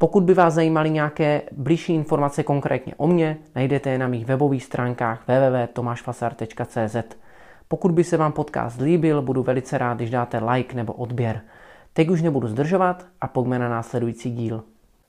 [0.00, 4.64] Pokud by vás zajímaly nějaké blížší informace konkrétně o mně, najdete je na mých webových
[4.64, 7.16] stránkách www.tomašfasar.cz.
[7.68, 11.40] Pokud by se vám podcast líbil, budu velice rád, když dáte like nebo odběr.
[11.92, 14.64] Teď už nebudu zdržovat a pojďme na následující díl.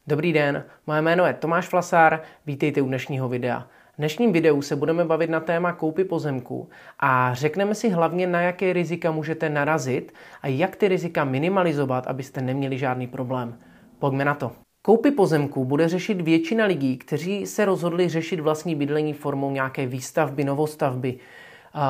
[0.07, 3.67] Dobrý den, moje jméno je Tomáš Flasár, vítejte u dnešního videa.
[3.93, 8.41] V dnešním videu se budeme bavit na téma koupy pozemku a řekneme si hlavně, na
[8.41, 13.57] jaké rizika můžete narazit a jak ty rizika minimalizovat, abyste neměli žádný problém.
[13.99, 14.51] Pojďme na to.
[14.81, 20.43] Koupy pozemku bude řešit většina lidí, kteří se rozhodli řešit vlastní bydlení formou nějaké výstavby,
[20.43, 21.19] novostavby.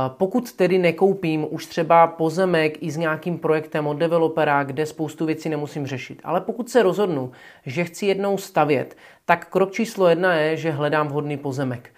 [0.07, 5.49] Pokud tedy nekoupím už třeba pozemek i s nějakým projektem od developera, kde spoustu věcí
[5.49, 7.31] nemusím řešit, ale pokud se rozhodnu,
[7.65, 11.93] že chci jednou stavět, tak krok číslo jedna je, že hledám vhodný pozemek.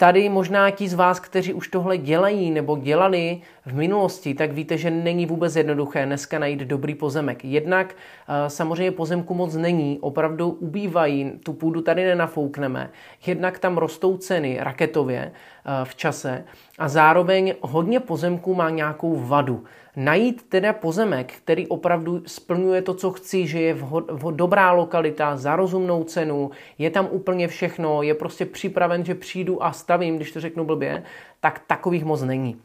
[0.00, 4.78] Tady možná ti z vás, kteří už tohle dělají nebo dělali v minulosti, tak víte,
[4.78, 7.44] že není vůbec jednoduché dneska najít dobrý pozemek.
[7.44, 12.90] Jednak eh, samozřejmě pozemku moc není, opravdu ubývají, tu půdu tady nenafoukneme.
[13.26, 16.44] Jednak tam rostou ceny raketově eh, v čase
[16.78, 19.64] a zároveň hodně pozemků má nějakou vadu.
[20.02, 25.36] Najít teda pozemek, který opravdu splňuje to, co chci, že je vhod, vhod, dobrá lokalita,
[25.36, 30.32] za rozumnou cenu, je tam úplně všechno, je prostě připraven, že přijdu a stavím, když
[30.32, 31.02] to řeknu blbě,
[31.40, 32.60] tak takových moc není.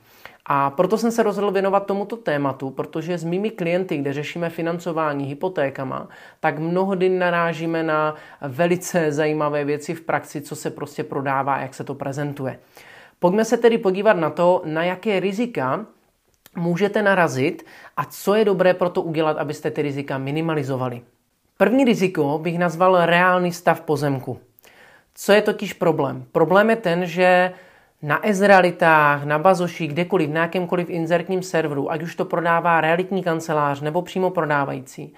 [0.45, 5.25] A proto jsem se rozhodl věnovat tomuto tématu, protože s mými klienty, kde řešíme financování
[5.25, 6.07] hypotékama,
[6.39, 11.83] tak mnohdy narážíme na velice zajímavé věci v praxi, co se prostě prodává, jak se
[11.83, 12.59] to prezentuje.
[13.19, 15.85] Pojďme se tedy podívat na to, na jaké rizika
[16.55, 17.65] můžete narazit
[17.97, 21.01] a co je dobré pro to udělat, abyste ty rizika minimalizovali.
[21.57, 24.39] První riziko bych nazval reálný stav pozemku.
[25.15, 26.25] Co je totiž problém?
[26.31, 27.51] Problém je ten, že
[28.01, 33.81] na Ezrealitách, na Bazoši, kdekoliv, na jakémkoliv inzertním serveru, ať už to prodává realitní kancelář
[33.81, 35.13] nebo přímo prodávající,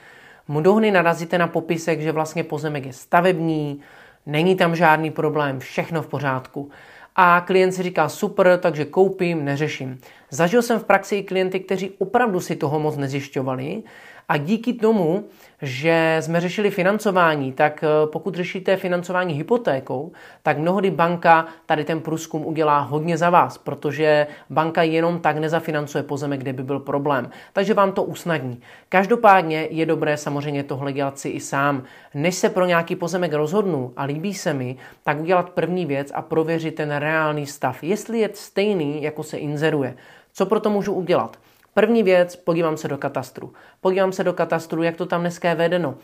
[0.47, 3.81] mnohdy narazíte na popisek, že vlastně pozemek je stavební,
[4.25, 6.71] není tam žádný problém, všechno v pořádku
[7.17, 9.99] a klient si říká super, takže koupím, neřeším.
[10.29, 13.83] Zažil jsem v praxi i klienty, kteří opravdu si toho moc nezjišťovali
[14.29, 15.23] a díky tomu,
[15.61, 20.11] že jsme řešili financování, tak eh, pokud řešíte financování hypotékou,
[20.43, 26.03] tak mnohdy banka tady ten průzkum udělá hodně za vás, protože banka jenom tak nezafinancuje
[26.03, 27.29] pozemek, kde by byl problém.
[27.53, 28.61] Takže vám to usnadní.
[28.89, 31.83] Každopádně je dobré samozřejmě tohle dělat si i sám.
[32.13, 36.21] Než se pro nějaký pozemek rozhodnu a líbí se mi, tak udělat první věc a
[36.21, 39.95] prověřit ten reálný stav, jestli je stejný, jako se inzeruje.
[40.33, 41.37] Co pro to můžu udělat?
[41.77, 43.53] První věc, podívám se do katastru.
[43.81, 45.95] Podívám se do katastru, jak to tam dneska je vedeno.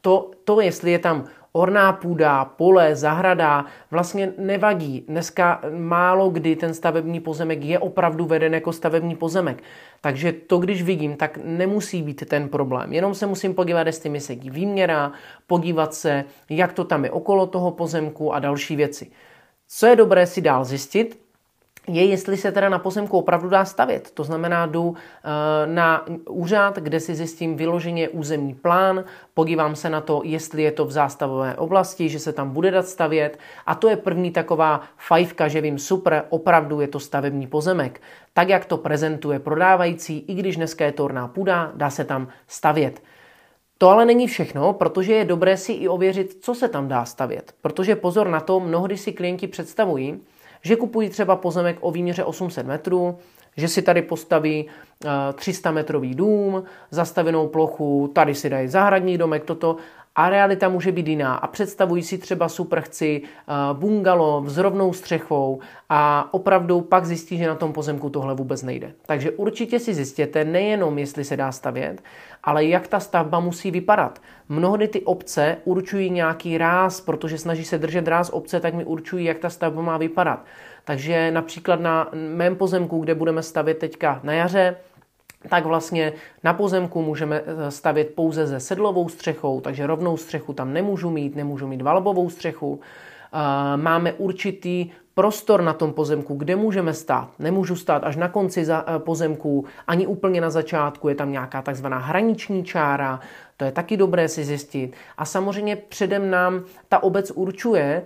[0.00, 5.04] To, to jestli je tam orná půda, pole, zahrada, vlastně nevadí.
[5.08, 9.62] Dneska málo kdy ten stavební pozemek je opravdu veden jako stavební pozemek.
[10.00, 12.92] Takže to, když vidím, tak nemusí být ten problém.
[12.92, 15.12] Jenom se musím podívat, jestli mi sedí výměra,
[15.46, 19.10] podívat se, jak to tam je okolo toho pozemku a další věci.
[19.68, 21.21] Co je dobré si dál zjistit,
[21.88, 24.10] je, jestli se teda na pozemku opravdu dá stavět.
[24.14, 29.04] To znamená, jdu eh, na úřad, kde si zjistím vyloženě územní plán,
[29.34, 32.88] podívám se na to, jestli je to v zástavové oblasti, že se tam bude dát
[32.88, 38.00] stavět a to je první taková fajfka, že vím super, opravdu je to stavební pozemek.
[38.32, 42.28] Tak, jak to prezentuje prodávající, i když dneska je to orná půda, dá se tam
[42.46, 43.02] stavět.
[43.78, 47.54] To ale není všechno, protože je dobré si i ověřit, co se tam dá stavět.
[47.60, 50.20] Protože pozor na to, mnohdy si klienti představují,
[50.62, 53.18] že kupují třeba pozemek o výměře 800 metrů,
[53.56, 54.66] že si tady postaví
[55.34, 59.76] 300 eh, metrový dům, zastavenou plochu, tady si dají zahradní domek, toto
[60.14, 64.92] a realita může být jiná a představují si třeba super chci eh, bungalow s rovnou
[64.92, 68.92] střechou a opravdu pak zjistí, že na tom pozemku tohle vůbec nejde.
[69.06, 72.02] Takže určitě si zjistěte nejenom, jestli se dá stavět,
[72.44, 74.22] ale jak ta stavba musí vypadat.
[74.48, 79.24] Mnohdy ty obce určují nějaký ráz, protože snaží se držet ráz obce, tak mi určují,
[79.24, 80.44] jak ta stavba má vypadat.
[80.84, 84.76] Takže například na mém pozemku, kde budeme stavět teďka na jaře,
[85.48, 86.12] tak vlastně
[86.44, 91.36] na pozemku můžeme eh, stavět pouze se sedlovou střechou, takže rovnou střechu tam nemůžu mít,
[91.36, 92.80] nemůžu mít valbovou střechu.
[93.32, 97.28] Eh, máme určitý prostor na tom pozemku, kde můžeme stát.
[97.38, 101.98] Nemůžu stát až na konci eh, pozemku, ani úplně na začátku, je tam nějaká takzvaná
[101.98, 103.20] hraniční čára,
[103.56, 104.92] to je taky dobré si zjistit.
[105.18, 108.02] A samozřejmě předem nám ta obec určuje,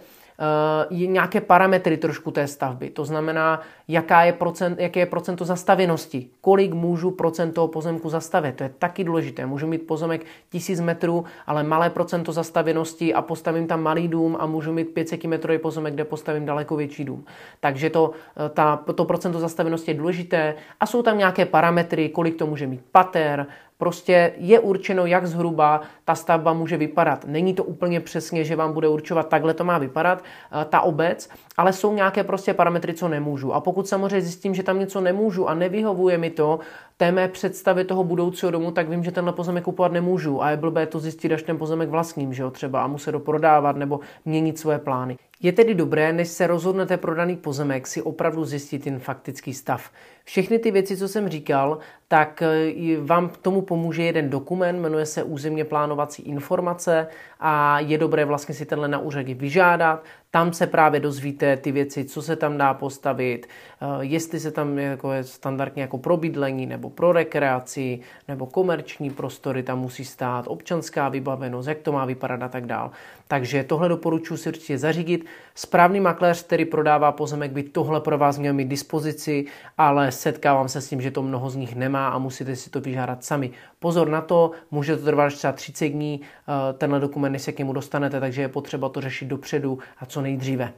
[0.91, 2.91] uh, nějaké parametry trošku té stavby.
[2.91, 8.57] To znamená, jaká je procent, jaké je procento zastavěnosti, kolik můžu procent toho pozemku zastavit.
[8.57, 9.47] To je taky důležité.
[9.47, 14.47] Můžu mít pozemek 1000 metrů, ale malé procento zastavěnosti a postavím tam malý dům a
[14.47, 17.25] můžu mít 500 metrový pozemek, kde postavím daleko větší dům.
[17.61, 18.11] Takže to,
[18.47, 22.67] eh, ta, to procento zastavěnosti je důležité a jsou tam nějaké parametry, kolik to může
[22.67, 23.47] mít pater,
[23.79, 27.25] Prostě je určeno, jak zhruba ta stavba může vypadat.
[27.29, 31.29] Není to úplně přesně, že vám bude určovat, takhle to má vypadat eh, ta obec,
[31.57, 33.55] ale jsou nějaké prostě parametry, co nemůžu.
[33.55, 36.59] A pokud samozřejmě zjistím, že tam něco nemůžu a nevyhovuje mi to
[36.97, 40.43] té mé představě toho budoucího domu, tak vím, že tenhle pozemek kupovat nemůžu.
[40.43, 43.21] A je blbé to zjistit až ten pozemek vlastním, že jo, třeba a muset ho
[43.21, 45.17] prodávat nebo měnit své plány.
[45.41, 49.91] Je tedy dobré, než se rozhodnete pro daný pozemek, si opravdu zjistit ten faktický stav.
[50.25, 51.79] Všechny ty věci, co jsem říkal,
[52.09, 57.07] tak eh, vám k tomu pomůže jeden dokument, jmenuje se územně plánovací informace
[57.41, 60.05] a je dobré vlastně si tenhle na úřadě vyžádat.
[60.31, 64.79] Tam se právě dozvíte ty věci, co se tam dá postavit, eh, jestli se tam
[64.79, 70.45] jako je standardně jako pro bydlení nebo pro rekreaci nebo komerční prostory tam musí stát,
[70.49, 72.91] občanská vybavenost, jak to má vypadat a tak dál.
[73.29, 75.27] Takže tohle doporučuji si určitě zařídit.
[75.55, 79.45] Správný makléř, který prodává pozemek, by tohle pro vás měl mít dispozici,
[79.79, 82.81] ale setkávám se s tím, že to mnoho z nich nemá a musíte si to
[82.81, 83.51] vyžádat sami.
[83.79, 87.59] Pozor na to, může to trvat třeba 30 dní, eh, tenhle dokument, než se k
[87.59, 90.73] němu dostanete, takže je potřeba to řešit dopředu a co nejdříve.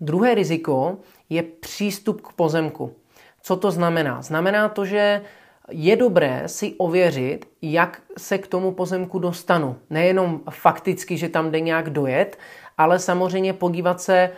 [0.00, 0.96] Druhé riziko
[1.30, 2.94] je přístup k pozemku.
[3.42, 4.22] Co to znamená?
[4.22, 5.22] Znamená to, že
[5.70, 9.76] je dobré si ověřit, jak se k tomu pozemku dostanu.
[9.90, 12.38] Nejenom fakticky, že tam jde nějak dojet,
[12.78, 14.30] ale samozřejmě podívat se,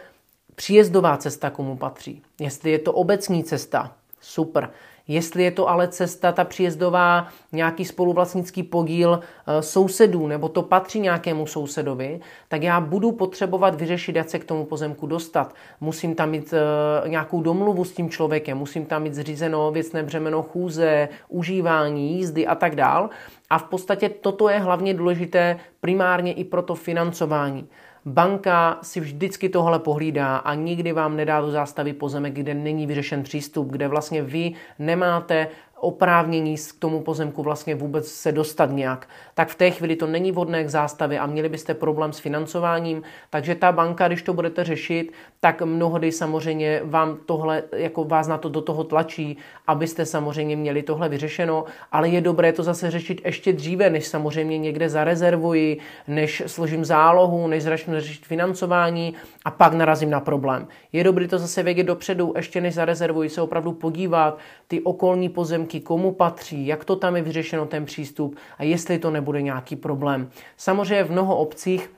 [0.55, 2.23] příjezdová cesta komu patří.
[2.41, 4.71] Jestli je to obecní cesta, super.
[5.09, 11.01] Jestli je to ale cesta, ta příjezdová, nějaký spoluvlastnický podíl e, sousedů, nebo to patří
[11.01, 15.55] nějakému sousedovi, tak já budu potřebovat vyřešit, jak se k tomu pozemku dostat.
[15.81, 20.43] Musím tam mít e, nějakou domluvu s tím člověkem, musím tam mít zřízeno věcné břemeno
[20.43, 23.11] chůze, užívání, jízdy a tak dál.
[23.51, 27.69] A v podstatě toto je hlavně důležité primárně i pro to financování.
[28.07, 33.23] Banka si vždycky tohle pohlídá a nikdy vám nedá do zástavy pozemek, kde není vyřešen
[33.23, 35.49] přístup, kde vlastně vy nemáte
[35.85, 40.33] oprávnění k tomu pozemku vlastně vůbec se dostat nějak, tak v té chvíli to není
[40.33, 43.03] vhodné k zástavě a měli byste problém s financováním.
[43.31, 48.39] Takže ta banka, když to budete řešit, tak mnohdy samozřejmě vám tohle, jako vás na
[48.39, 53.21] to do toho tlačí, abyste samozřejmě měli tohle vyřešeno, ale je dobré to zase řešit
[53.25, 55.79] ještě dříve, než samozřejmě někde zarezervuji,
[56.09, 59.15] než složím zálohu, než začnu řešit financování
[59.45, 60.67] a pak narazím na problém.
[60.93, 64.39] Je dobré to zase vědět dopředu, ještě než zarezervuji, se opravdu podívat,
[64.69, 69.11] ty okolní pozemky, komu patří, jak to tam je vyřešeno ten přístup a jestli to
[69.11, 70.31] nebude nějaký problém.
[70.57, 71.91] Samozřejmě v mnoho obcích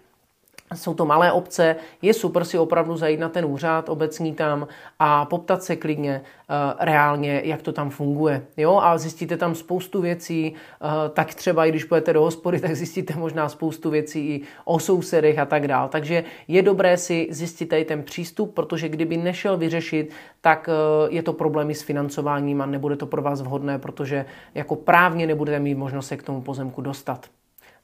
[0.75, 4.69] jsou to malé obce, je super si opravdu zajít na ten úřad obecní tam
[4.99, 8.47] a poptat se klidně uh, reálně, jak to tam funguje.
[8.57, 8.81] Jo?
[8.83, 13.15] A zjistíte tam spoustu věcí, uh, tak třeba i když půjdete do hospody, tak zjistíte
[13.17, 15.89] možná spoustu věcí i o sousedech a tak dál.
[15.89, 21.23] Takže je dobré si zjistit tady ten přístup, protože kdyby nešel vyřešit, tak uh, je
[21.23, 24.25] to problémy s financováním a nebude to pro vás vhodné, protože
[24.55, 27.27] jako právně nebudete mít možnost se k tomu pozemku dostat.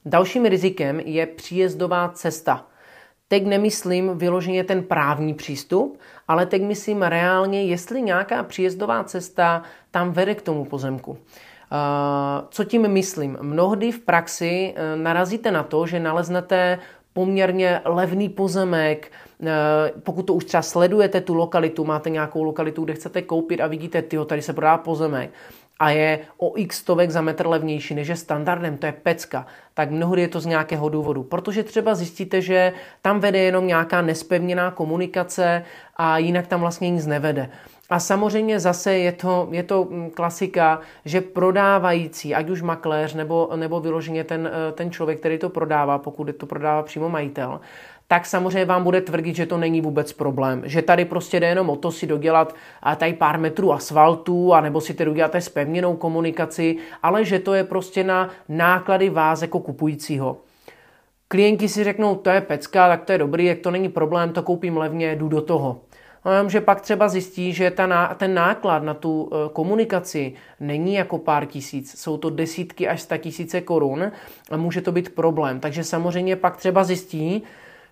[0.05, 2.65] Dalším rizikem je příjezdová cesta.
[3.33, 10.11] Teď nemyslím vyloženě ten právní přístup, ale teď myslím reálně, jestli nějaká příjezdová cesta tam
[10.11, 11.17] vede k tomu pozemku.
[11.17, 13.37] Eh, co tím myslím?
[13.41, 16.79] Mnohdy v praxi eh, narazíte na to, že naleznete
[17.13, 19.11] poměrně levný pozemek,
[20.03, 24.01] pokud to už třeba sledujete tu lokalitu, máte nějakou lokalitu, kde chcete koupit a vidíte,
[24.01, 25.31] tyjo, tady se prodá pozemek
[25.79, 29.91] a je o x stovek za metr levnější, než je standardem, to je pecka, tak
[29.91, 31.23] mnohdy je to z nějakého důvodu.
[31.23, 35.63] Protože třeba zjistíte, že tam vede jenom nějaká nespevněná komunikace
[35.97, 37.49] a jinak tam vlastně nic nevede.
[37.89, 43.49] A samozřejmě zase je to, je to mm, klasika, že prodávající, ať už makléř nebo,
[43.55, 47.59] nebo vyloženě ten, eh, ten člověk, který to prodává, pokud to prodává přímo majitel,
[48.13, 50.61] tak samozřejmě vám bude tvrdit, že to není vůbec problém.
[50.65, 52.55] Že tady prostě jde jenom o to si dodělat
[52.97, 58.03] tady pár metrů asfaltu, anebo si tedy doděláte spevněnou komunikaci, ale že to je prostě
[58.03, 60.37] na náklady vás jako kupujícího.
[61.27, 64.43] Klienti si řeknou, to je pecka, tak to je dobrý, jak to není problém, to
[64.43, 65.81] koupím levně, jdu do toho.
[66.25, 71.17] No, že pak třeba zjistí, že ta, ten náklad na tu e, komunikaci není jako
[71.17, 74.11] pár tisíc, jsou to desítky až sta tisíce korun
[74.51, 75.59] a může to být problém.
[75.59, 77.43] Takže samozřejmě pak třeba zjistí,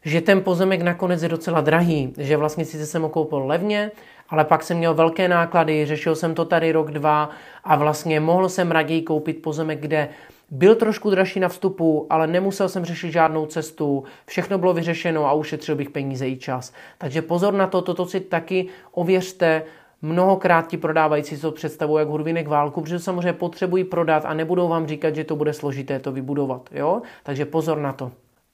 [0.05, 3.91] že ten pozemek nakonec je docela drahý, že vlastně si jsem ho koupil levně,
[4.29, 7.29] ale pak jsem měl velké náklady, řešil jsem to tady rok, dva
[7.63, 10.09] a vlastně mohl jsem raději koupit pozemek, kde
[10.51, 15.33] byl trošku dražší na vstupu, ale nemusel jsem řešit žádnou cestu, všechno bylo vyřešeno a
[15.33, 16.73] ušetřil bych peníze i čas.
[16.97, 19.63] Takže pozor na to, toto si taky ověřte,
[20.03, 24.87] Mnohokrát ti prodávající to představují jak hurvínek válku, protože samozřejmě potřebují prodat a nebudou vám
[24.87, 26.69] říkat, že to bude složité to vybudovat.
[26.71, 27.01] Jo?
[27.23, 28.11] Takže pozor na to.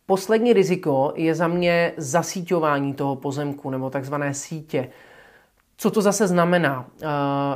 [0.09, 4.89] Poslední riziko je za mě zasíťování toho pozemku nebo takzvané sítě.
[5.77, 6.85] Co to zase znamená?
[7.01, 7.05] Eh,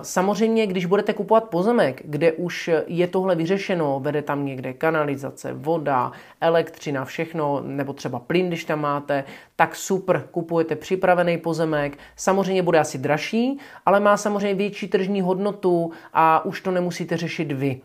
[0.02, 6.12] samozřejmě, když budete kupovat pozemek, kde už je tohle vyřešeno, vede tam někde kanalizace, voda,
[6.42, 9.24] elektřina, všechno, nebo třeba plyn, když tam máte,
[9.56, 11.98] tak super, kupujete připravený pozemek.
[12.16, 17.52] Samozřejmě bude asi dražší, ale má samozřejmě větší tržní hodnotu a už to nemusíte řešit
[17.52, 17.82] vy.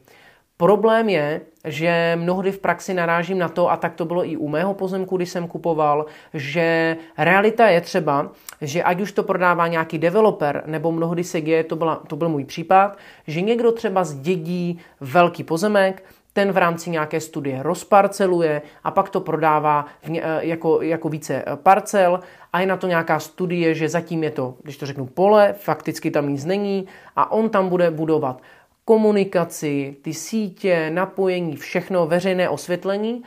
[0.56, 4.48] Problém je, že mnohdy v praxi narážím na to, a tak to bylo i u
[4.48, 9.98] mého pozemku, když jsem kupoval, že realita je třeba, že ať už to prodává nějaký
[9.98, 14.78] developer, nebo mnohdy se děje, to, byla, to byl můj případ, že někdo třeba zdědí
[15.00, 20.82] velký pozemek, ten v rámci nějaké studie rozparceluje a pak to prodává ně, eh, jako,
[20.82, 22.20] jako více eh, parcel.
[22.52, 26.10] A je na to nějaká studie, že zatím je to, když to řeknu, pole, fakticky
[26.10, 26.86] tam nic není
[27.16, 28.42] a on tam bude budovat
[28.86, 33.22] komunikaci, ty sítě, napojení, všechno, veřejné osvětlení,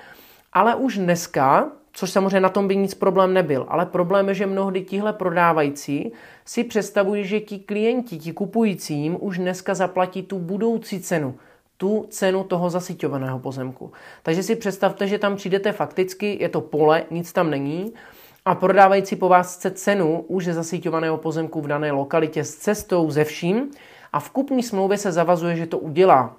[0.54, 4.46] ale už dneska, což samozřejmě na tom by nic problém nebyl, ale problém je, že
[4.46, 6.12] mnohdy tihle prodávající
[6.46, 11.36] si představují, že ti klienti, ti kupujícím už dneska zaplatí tu budoucí cenu,
[11.78, 13.92] tu cenu toho zasyťovaného pozemku.
[14.24, 17.94] Takže si představte, že tam přijdete fakticky, je to pole, nic tam není,
[18.46, 23.24] a prodávající po vás chce cenu už zasyťovaného pozemku v dané lokalitě s cestou, ze
[23.24, 23.72] vším,
[24.14, 26.36] a v kupní smlouvě se zavazuje, že to udělá.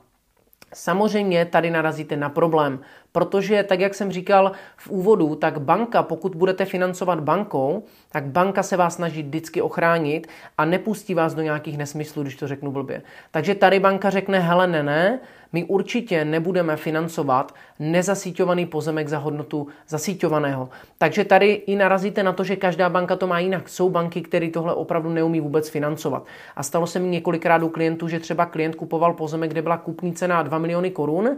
[0.74, 2.80] Samozřejmě tady narazíte na problém,
[3.12, 8.62] protože tak, jak jsem říkal v úvodu, tak banka, pokud budete financovat bankou, tak banka
[8.62, 10.26] se vás snaží vždycky ochránit
[10.58, 13.02] a nepustí vás do nějakých nesmyslů, když to řeknu blbě.
[13.30, 15.20] Takže tady banka řekne, hele, ne, ne,
[15.52, 20.68] my určitě nebudeme financovat nezasíťovaný pozemek za hodnotu zasíťovaného.
[20.98, 23.68] Takže tady i narazíte na to, že každá banka to má jinak.
[23.68, 26.26] Jsou banky, které tohle opravdu neumí vůbec financovat.
[26.56, 30.12] A stalo se mi několikrát u klientů, že třeba klient kupoval pozemek, kde byla kupní
[30.12, 31.36] cena 2 miliony korun,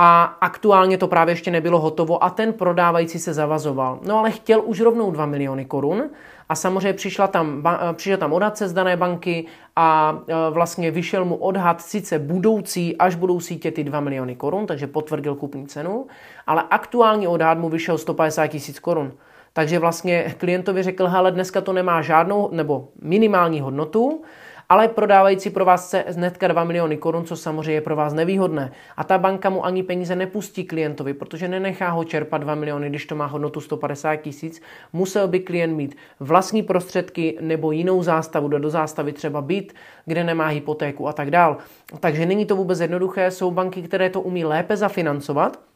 [0.00, 3.98] a aktuálně to právě ještě nebylo hotovo a ten prodávající se zavazoval.
[4.06, 6.10] No ale chtěl už rovnou 2 miliony korun
[6.48, 11.24] a samozřejmě přišla tam, eh, přišel tam odhadce z dané banky a eh, vlastně vyšel
[11.24, 16.06] mu odhad sice budoucí, až budou sítě ty 2 miliony korun, takže potvrdil kupní cenu,
[16.46, 19.12] ale aktuální odhad mu vyšel 150 tisíc korun.
[19.52, 24.22] Takže vlastně klientovi řekl, hele, dneska to nemá žádnou nebo minimální hodnotu,
[24.68, 28.72] ale prodávající pro vás chce hnedka 2 miliony korun, co samozřejmě je pro vás nevýhodné.
[28.96, 33.06] A ta banka mu ani peníze nepustí klientovi, protože nenechá ho čerpat 2 miliony, když
[33.06, 34.62] to má hodnotu 150 tisíc.
[34.92, 39.74] Musel by klient mít vlastní prostředky nebo jinou zástavu, do zástavy třeba byt,
[40.06, 41.56] kde nemá hypotéku a tak dál.
[42.00, 45.67] Takže není to vůbec jednoduché, jsou banky, které to umí lépe zafinancovat,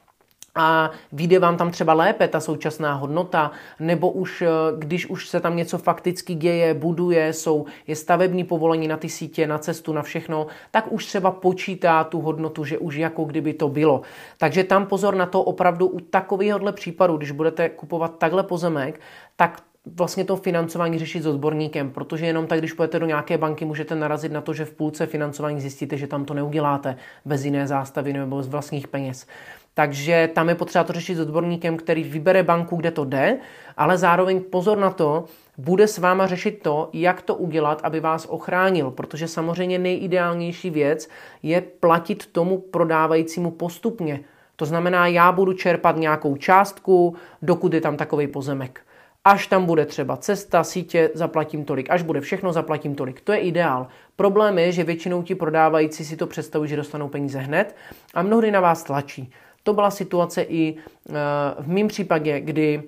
[0.54, 5.40] a vyjde vám tam třeba lépe ta současná hodnota, nebo už, eh, když už se
[5.40, 10.02] tam něco fakticky děje, buduje, jsou, je stavební povolení na ty sítě, na cestu, na
[10.02, 14.02] všechno, tak už třeba počítá tu hodnotu, že už jako kdyby to bylo.
[14.38, 19.00] Takže tam pozor na to opravdu u takovéhohle případu, když budete kupovat takhle pozemek,
[19.36, 23.64] tak vlastně to financování řešit s odborníkem, protože jenom tak, když půjdete do nějaké banky,
[23.64, 27.66] můžete narazit na to, že v půlce financování zjistíte, že tam to neuděláte bez jiné
[27.66, 29.26] zástavy nebo z vlastních peněz.
[29.74, 33.38] Takže tam je potřeba to řešit s odborníkem, který vybere banku, kde to jde,
[33.76, 35.24] ale zároveň pozor na to,
[35.58, 41.08] bude s váma řešit to, jak to udělat, aby vás ochránil, protože samozřejmě nejideálnější věc
[41.42, 44.20] je platit tomu prodávajícímu postupně.
[44.56, 48.80] To znamená, já budu čerpat nějakou částku, dokud je tam takový pozemek.
[49.24, 51.90] Až tam bude třeba cesta, sítě, zaplatím tolik.
[51.90, 53.20] Až bude všechno, zaplatím tolik.
[53.20, 53.86] To je ideál.
[54.16, 57.76] Problém je, že většinou ti prodávající si to představují, že dostanou peníze hned
[58.14, 59.32] a mnohdy na vás tlačí.
[59.62, 61.12] To byla situace i eh,
[61.58, 62.82] v mém případě, kdy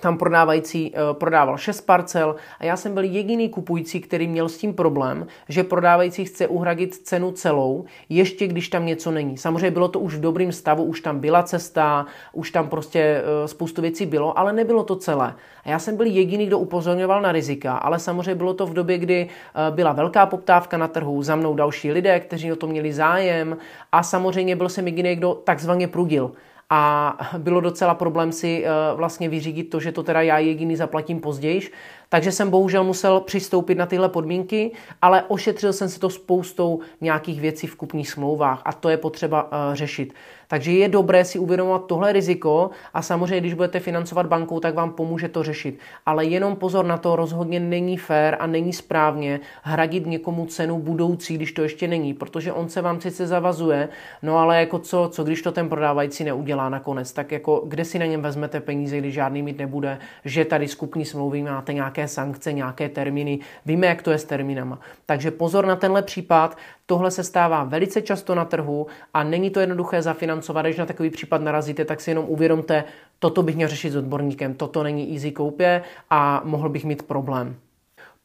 [0.00, 4.58] tam prodávající uh, prodával 6 parcel a já jsem byl jediný kupující, který měl s
[4.58, 9.38] tím problém, že prodávající chce uhradit cenu celou, ještě když tam něco není.
[9.38, 13.46] Samozřejmě bylo to už v dobrém stavu, už tam byla cesta, už tam prostě uh,
[13.46, 15.34] spoustu věcí bylo, ale nebylo to celé.
[15.64, 18.98] A já jsem byl jediný, kdo upozorňoval na rizika, ale samozřejmě bylo to v době,
[18.98, 22.92] kdy uh, byla velká poptávka na trhu, za mnou další lidé, kteří o to měli
[22.92, 23.56] zájem
[23.92, 26.32] a samozřejmě byl jsem jediný, kdo takzvaně prudil
[26.70, 31.20] a bylo docela problém si eh, vlastně vyřídit to, že to teda já jediný zaplatím
[31.20, 31.60] později.
[32.08, 34.70] Takže jsem bohužel musel přistoupit na tyhle podmínky,
[35.02, 39.42] ale ošetřil jsem si to spoustou nějakých věcí v kupních smlouvách a to je potřeba
[39.42, 40.14] uh, řešit.
[40.48, 44.92] Takže je dobré si uvědomovat tohle riziko a samozřejmě, když budete financovat bankou, tak vám
[44.92, 45.78] pomůže to řešit.
[46.06, 51.34] Ale jenom pozor na to, rozhodně není fér a není správně hradit někomu cenu budoucí,
[51.34, 53.88] když to ještě není, protože on se vám sice zavazuje,
[54.22, 57.98] no ale jako co, co když to ten prodávající neudělá nakonec, tak jako kde si
[57.98, 62.52] na něm vezmete peníze, když žádný mít nebude, že tady skupní smlouvy máte nějaké sankce,
[62.52, 64.78] nějaké termíny, víme, jak to je s termínama.
[65.06, 66.56] Takže pozor na tenhle případ,
[66.88, 70.66] Tohle se stává velice často na trhu a není to jednoduché zafinancovat.
[70.66, 72.84] Když na takový případ narazíte, tak si jenom uvědomte,
[73.18, 77.56] toto bych měl řešit s odborníkem, toto není easy koupě a mohl bych mít problém.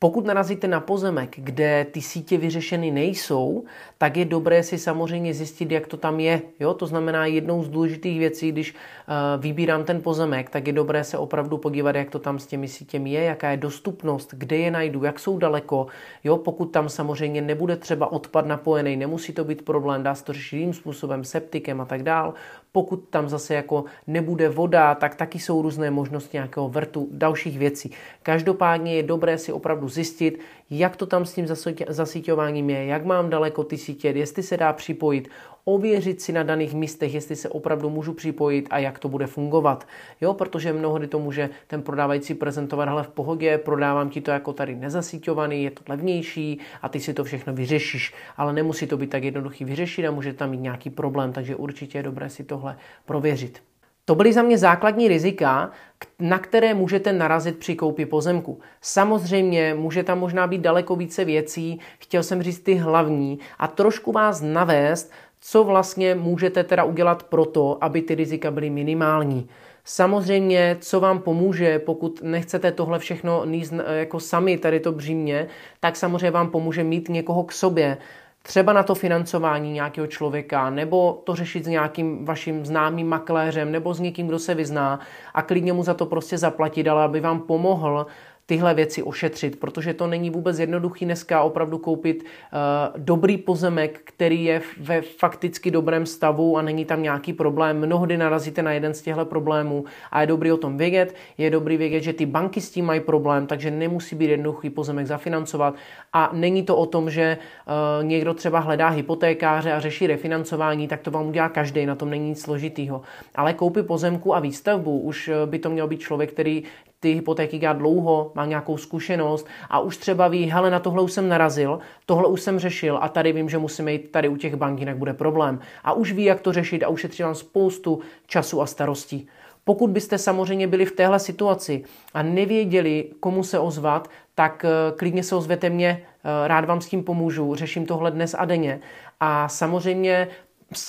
[0.03, 3.63] Pokud narazíte na pozemek, kde ty sítě vyřešeny nejsou,
[3.97, 6.41] tak je dobré si samozřejmě zjistit, jak to tam je.
[6.59, 6.73] Jo?
[6.73, 11.17] To znamená, jednou z důležitých věcí, když uh, vybírám ten pozemek, tak je dobré se
[11.17, 15.03] opravdu podívat, jak to tam s těmi sítěmi je, jaká je dostupnost, kde je najdu,
[15.03, 15.87] jak jsou daleko.
[16.23, 16.37] Jo?
[16.37, 20.57] Pokud tam samozřejmě nebude třeba odpad napojený, nemusí to být problém, dá se to řešit
[20.57, 22.33] jiným způsobem, septikem a tak dál.
[22.71, 27.91] Pokud tam zase jako nebude voda, tak taky jsou různé možnosti nějakého vrtu, dalších věcí.
[28.23, 31.47] Každopádně je dobré si opravdu zjistit, jak to tam s tím
[31.89, 35.27] zasíťováním je, jak mám daleko ty sítě, jestli se dá připojit,
[35.65, 39.87] ověřit si na daných místech, jestli se opravdu můžu připojit a jak to bude fungovat.
[40.21, 44.53] Jo, protože mnohdy to může ten prodávající prezentovat, ale v pohodě, prodávám ti to jako
[44.53, 48.13] tady nezasíťovaný, je to levnější a ty si to všechno vyřešíš.
[48.37, 51.97] Ale nemusí to být tak jednoduchý vyřešit a může tam mít nějaký problém, takže určitě
[51.97, 53.70] je dobré si tohle prověřit.
[54.05, 55.71] To byly za mě základní rizika,
[56.19, 58.59] na které můžete narazit při koupi pozemku.
[58.81, 64.11] Samozřejmě může tam možná být daleko více věcí, chtěl jsem říct ty hlavní a trošku
[64.11, 69.49] vás navést, co vlastně můžete teda udělat pro to, aby ty rizika byly minimální.
[69.83, 75.47] Samozřejmě, co vám pomůže, pokud nechcete tohle všechno níst jako sami, tady to břímě,
[75.79, 77.97] tak samozřejmě vám pomůže mít někoho k sobě,
[78.41, 83.93] třeba na to financování nějakého člověka, nebo to řešit s nějakým vaším známým makléřem, nebo
[83.93, 84.99] s někým, kdo se vyzná
[85.33, 88.05] a klidně mu za to prostě zaplatit, ale aby vám pomohl
[88.51, 94.43] tyhle věci ošetřit, protože to není vůbec jednoduchý dneska opravdu koupit uh, dobrý pozemek, který
[94.43, 97.79] je ve fakticky dobrém stavu a není tam nějaký problém.
[97.79, 101.15] Mnohdy narazíte na jeden z těchto problémů a je dobrý o tom vědět.
[101.37, 105.07] Je dobrý vědět, že ty banky s tím mají problém, takže nemusí být jednoduchý pozemek
[105.07, 105.75] zafinancovat
[106.13, 111.01] a není to o tom, že uh, někdo třeba hledá hypotékáře a řeší refinancování, tak
[111.01, 113.01] to vám udělá každý, na tom není nic složitýho.
[113.35, 116.63] Ale koupy pozemku a výstavbu už eh, by to měl být člověk, který
[117.01, 121.11] ty hypotéky dělá dlouho, má nějakou zkušenost a už třeba ví, hele, na tohle už
[121.11, 124.55] jsem narazil, tohle už jsem řešil a tady vím, že musím jít tady u těch
[124.55, 125.59] bank, jinak bude problém.
[125.83, 129.27] A už ví, jak to řešit a ušetří vám spoustu času a starostí.
[129.63, 135.23] Pokud byste samozřejmě byli v téhle situaci a nevěděli, komu se ozvat, tak eh, klidně
[135.23, 138.79] se ozvěte mě, eh, rád vám s tím pomůžu, řeším tohle dnes a denně.
[139.19, 140.27] A samozřejmě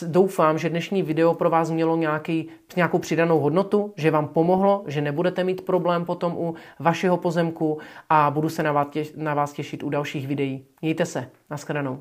[0.07, 5.01] doufám, že dnešní video pro vás mělo nějaký, nějakou přidanou hodnotu, že vám pomohlo, že
[5.01, 8.63] nebudete mít problém potom u vašeho pozemku a budu se
[9.17, 10.65] na vás, těšit u dalších videí.
[10.83, 12.01] Mějte se, nashledanou.